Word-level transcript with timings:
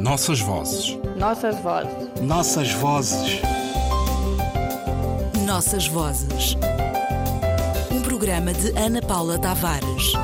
Nossas 0.00 0.40
vozes. 0.40 0.98
Nossas 1.18 1.60
vozes. 1.60 2.22
Nossas 2.22 2.72
vozes. 2.72 3.42
Nossas 5.44 5.86
vozes. 5.88 6.56
Um 7.92 8.00
programa 8.00 8.54
de 8.54 8.70
Ana 8.78 9.02
Paula 9.02 9.38
Tavares. 9.38 10.14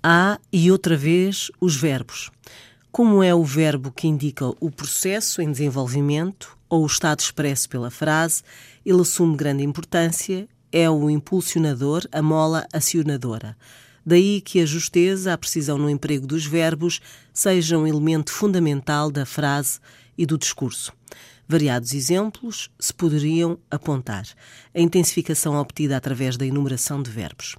Há 0.00 0.38
e 0.52 0.70
outra 0.70 0.96
vez 0.96 1.50
os 1.60 1.74
verbos. 1.74 2.30
Como 2.92 3.20
é 3.20 3.34
o 3.34 3.42
verbo 3.42 3.90
que 3.90 4.06
indica 4.06 4.46
o 4.60 4.70
processo 4.70 5.42
em 5.42 5.50
desenvolvimento 5.50 6.56
ou 6.68 6.84
o 6.84 6.86
estado 6.86 7.18
expresso 7.18 7.68
pela 7.68 7.90
frase, 7.90 8.44
ele 8.86 9.00
assume 9.00 9.36
grande 9.36 9.64
importância, 9.64 10.48
é 10.70 10.88
o 10.88 11.10
impulsionador, 11.10 12.06
a 12.12 12.22
mola 12.22 12.64
acionadora. 12.72 13.56
Daí 14.04 14.40
que 14.40 14.60
a 14.60 14.66
justeza, 14.66 15.32
a 15.32 15.38
precisão 15.38 15.78
no 15.78 15.90
emprego 15.90 16.26
dos 16.26 16.46
verbos 16.46 17.00
seja 17.32 17.78
um 17.78 17.86
elemento 17.86 18.32
fundamental 18.32 19.10
da 19.10 19.26
frase 19.26 19.78
e 20.16 20.24
do 20.24 20.38
discurso. 20.38 20.92
Variados 21.48 21.94
exemplos 21.94 22.70
se 22.78 22.94
poderiam 22.94 23.58
apontar. 23.70 24.24
A 24.74 24.80
intensificação 24.80 25.56
obtida 25.56 25.96
através 25.96 26.36
da 26.36 26.46
enumeração 26.46 27.02
de 27.02 27.10
verbos. 27.10 27.56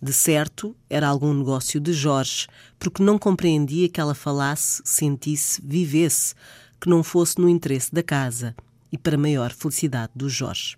De 0.00 0.12
certo, 0.12 0.74
era 0.88 1.08
algum 1.08 1.34
negócio 1.34 1.78
de 1.78 1.92
Jorge, 1.92 2.46
porque 2.78 3.02
não 3.02 3.18
compreendia 3.18 3.88
que 3.88 4.00
ela 4.00 4.14
falasse, 4.14 4.80
sentisse, 4.84 5.60
vivesse, 5.62 6.34
que 6.80 6.88
não 6.88 7.02
fosse 7.02 7.38
no 7.38 7.48
interesse 7.48 7.92
da 7.94 8.02
casa 8.02 8.54
e 8.90 8.96
para 8.96 9.18
maior 9.18 9.52
felicidade 9.52 10.12
do 10.14 10.28
Jorge. 10.28 10.76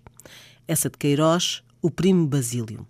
Essa 0.67 0.89
de 0.89 0.97
Queiroz, 0.97 1.63
o 1.81 1.89
primo 1.89 2.27
Basílio. 2.27 2.85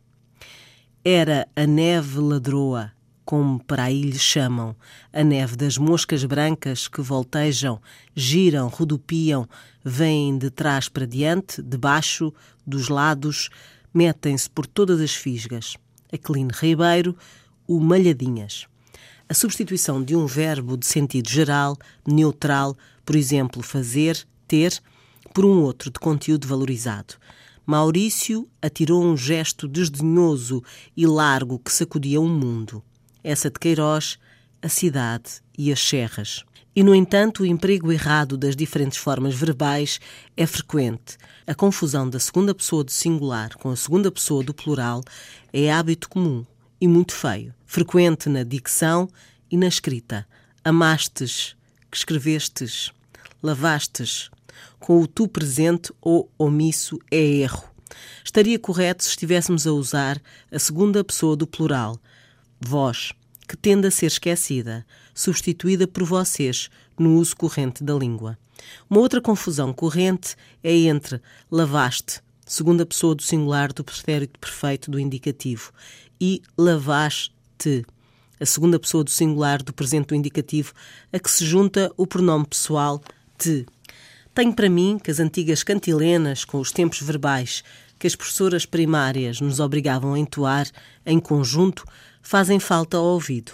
Era 1.03 1.47
a 1.55 1.65
neve 1.65 2.19
ladroa, 2.19 2.91
como 3.23 3.63
para 3.63 3.83
aí 3.83 4.01
lhe 4.01 4.19
chamam, 4.19 4.75
a 5.13 5.23
neve 5.23 5.55
das 5.55 5.77
moscas 5.77 6.25
brancas 6.25 6.89
que 6.89 6.99
voltejam, 7.01 7.79
giram, 8.13 8.67
rodopiam, 8.67 9.47
vêm 9.81 10.37
de 10.37 10.49
trás 10.49 10.89
para 10.89 11.07
diante, 11.07 11.61
de 11.61 11.77
baixo, 11.77 12.33
dos 12.67 12.89
lados, 12.89 13.49
metem-se 13.93 14.49
por 14.49 14.67
todas 14.67 14.99
as 14.99 15.15
fisgas. 15.15 15.77
Aquilino 16.11 16.51
Ribeiro, 16.53 17.15
o 17.65 17.79
malhadinhas. 17.79 18.67
A 19.29 19.33
substituição 19.33 20.03
de 20.03 20.17
um 20.17 20.25
verbo 20.25 20.75
de 20.75 20.85
sentido 20.85 21.29
geral, 21.29 21.77
neutral, 22.05 22.75
por 23.05 23.15
exemplo, 23.15 23.63
fazer, 23.63 24.27
ter, 24.45 24.81
por 25.33 25.45
um 25.45 25.61
outro 25.61 25.89
de 25.89 25.99
conteúdo 25.99 26.45
valorizado. 26.45 27.13
Maurício 27.69 28.49
atirou 28.59 29.03
um 29.03 29.15
gesto 29.15 29.67
desdenhoso 29.67 30.63
e 30.97 31.05
largo 31.05 31.59
que 31.59 31.71
sacudia 31.71 32.19
o 32.19 32.27
mundo. 32.27 32.83
Essa 33.23 33.51
de 33.51 33.59
Queiroz, 33.59 34.17
a 34.59 34.67
cidade 34.67 35.33
e 35.55 35.71
as 35.71 35.79
serras. 35.79 36.43
E, 36.75 36.81
no 36.81 36.95
entanto, 36.95 37.43
o 37.43 37.45
emprego 37.45 37.91
errado 37.91 38.35
das 38.39 38.55
diferentes 38.55 38.97
formas 38.97 39.35
verbais 39.35 39.99
é 40.35 40.47
frequente. 40.47 41.15
A 41.45 41.53
confusão 41.53 42.09
da 42.09 42.19
segunda 42.19 42.55
pessoa 42.55 42.83
do 42.83 42.89
singular 42.89 43.55
com 43.55 43.69
a 43.69 43.75
segunda 43.75 44.11
pessoa 44.11 44.43
do 44.43 44.51
plural 44.51 45.03
é 45.53 45.71
hábito 45.71 46.09
comum 46.09 46.43
e 46.81 46.87
muito 46.87 47.13
feio, 47.13 47.53
frequente 47.67 48.29
na 48.29 48.41
dicção 48.41 49.07
e 49.47 49.55
na 49.55 49.67
escrita. 49.67 50.25
Amastes, 50.63 51.55
que 51.91 51.97
escrevestes, 51.97 52.91
lavastes, 53.43 54.31
com 54.79 55.01
o 55.01 55.07
tu 55.07 55.27
presente 55.27 55.91
ou 56.01 56.31
omisso 56.37 56.99
é 57.11 57.17
erro. 57.19 57.63
Estaria 58.23 58.59
correto 58.59 59.03
se 59.03 59.09
estivéssemos 59.09 59.65
a 59.65 59.71
usar 59.71 60.21
a 60.51 60.59
segunda 60.59 61.03
pessoa 61.03 61.35
do 61.35 61.47
plural, 61.47 61.99
vós, 62.59 63.11
que 63.47 63.57
tende 63.57 63.87
a 63.87 63.91
ser 63.91 64.05
esquecida, 64.05 64.85
substituída 65.13 65.87
por 65.87 66.03
vocês 66.03 66.69
no 66.97 67.15
uso 67.17 67.35
corrente 67.35 67.83
da 67.83 67.93
língua. 67.93 68.37
Uma 68.89 68.99
outra 68.99 69.21
confusão 69.21 69.73
corrente 69.73 70.35
é 70.63 70.73
entre 70.75 71.21
lavaste, 71.49 72.21
segunda 72.45 72.85
pessoa 72.85 73.15
do 73.15 73.23
singular 73.23 73.73
do 73.73 73.83
pretérito 73.83 74.39
perfeito 74.39 74.91
do 74.91 74.99
indicativo, 74.99 75.71
e 76.19 76.41
lavaste, 76.57 77.85
a 78.39 78.45
segunda 78.45 78.79
pessoa 78.79 79.03
do 79.03 79.09
singular 79.09 79.61
do 79.61 79.73
presente 79.73 80.07
do 80.07 80.15
indicativo, 80.15 80.73
a 81.11 81.19
que 81.19 81.29
se 81.29 81.45
junta 81.45 81.91
o 81.97 82.05
pronome 82.05 82.45
pessoal 82.45 83.01
te. 83.37 83.65
Tenho 84.33 84.53
para 84.53 84.69
mim 84.69 84.99
que 85.03 85.11
as 85.11 85.19
antigas 85.19 85.63
cantilenas, 85.63 86.45
com 86.45 86.59
os 86.59 86.71
tempos 86.71 87.01
verbais 87.01 87.63
que 87.97 88.07
as 88.07 88.15
professoras 88.15 88.65
primárias 88.65 89.41
nos 89.41 89.59
obrigavam 89.59 90.13
a 90.13 90.19
entoar 90.19 90.67
em 91.05 91.19
conjunto, 91.19 91.83
fazem 92.21 92.59
falta 92.59 92.95
ao 92.95 93.03
ouvido. 93.03 93.51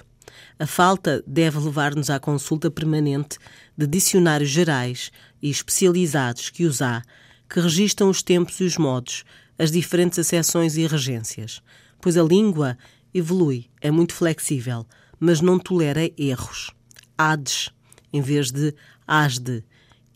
A 0.60 0.68
falta 0.68 1.24
deve 1.26 1.58
levar-nos 1.58 2.10
à 2.10 2.20
consulta 2.20 2.70
permanente 2.70 3.38
de 3.76 3.88
dicionários 3.88 4.50
gerais 4.50 5.12
e 5.42 5.50
especializados 5.50 6.50
que 6.50 6.66
os 6.66 6.82
há, 6.82 7.02
que 7.50 7.60
registam 7.60 8.10
os 8.10 8.22
tempos 8.22 8.60
e 8.60 8.64
os 8.64 8.78
modos, 8.78 9.24
as 9.58 9.72
diferentes 9.72 10.20
acessões 10.20 10.78
e 10.78 10.86
regências. 10.86 11.62
Pois 12.00 12.16
a 12.16 12.24
língua 12.24 12.78
evolui, 13.14 13.70
é 13.82 13.90
muito 13.90 14.14
flexível, 14.14 14.86
mas 15.20 15.42
não 15.42 15.58
tolera 15.58 16.10
erros. 16.18 16.72
Hades, 17.18 17.70
em 18.14 18.22
vez 18.22 18.52
de 18.52 18.74
asde, 19.08 19.64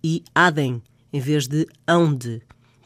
e 0.04 0.24
adem, 0.34 0.82
em 1.12 1.20
vez 1.20 1.48
de 1.48 1.68
onde. 1.88 2.42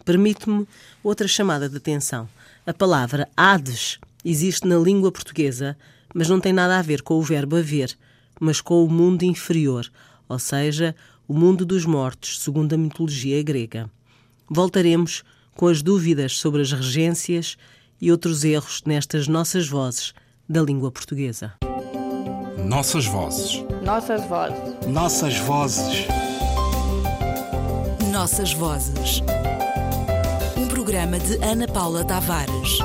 Permite-me 0.06 0.68
outra 1.03 1.28
chamada 1.28 1.69
de 1.69 1.78
atenção. 1.78 2.28
A 2.66 2.74
palavra 2.74 3.28
Hades 3.35 4.00
existe 4.24 4.68
na 4.68 4.78
língua 4.78 5.12
portuguesa, 5.12 5.78
mas 6.13 6.29
não 6.29 6.40
tem 6.40 6.53
nada 6.53 6.78
a 6.78 6.81
ver 6.81 7.02
com 7.02 7.16
o 7.16 7.22
verbo 7.22 7.57
haver, 7.57 7.97
mas 8.40 8.62
com 8.62 8.84
o 8.84 8.90
mundo 8.90 9.23
inferior, 9.23 9.90
ou 10.28 10.40
seja, 10.40 10.96
o 11.28 11.34
mundo 11.34 11.66
dos 11.66 11.85
mortos, 11.85 12.41
segundo 12.41 12.73
a 12.73 12.78
mitologia 12.78 13.41
grega. 13.44 13.90
Voltaremos 14.50 15.23
com 15.56 15.68
as 15.68 15.81
dúvidas 15.81 16.38
sobre 16.38 16.62
as 16.62 16.72
regências 16.72 17.57
e 18.02 18.12
outros 18.12 18.44
erros 18.44 18.81
nestas 18.85 19.28
nossas 19.28 19.68
vozes 19.68 20.13
da 20.47 20.62
língua 20.62 20.91
portuguesa. 20.91 21.53
Nossas 22.66 23.06
vozes. 23.06 23.63
Nossas 23.84 24.25
vozes. 24.28 24.88
Nossas 24.88 25.38
vozes. 25.40 26.22
Nossas 28.13 28.53
vozes. 28.53 29.24
Um 30.56 30.68
programa 30.68 31.18
de 31.18 31.44
Ana 31.44 31.68
Paula 31.68 32.06
Tavares. 32.06 32.78